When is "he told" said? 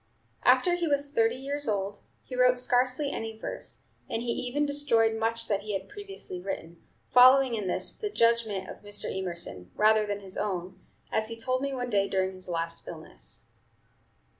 11.27-11.61